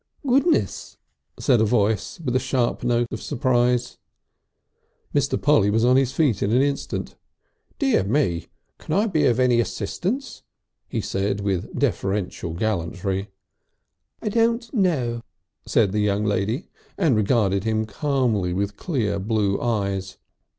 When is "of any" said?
9.27-9.59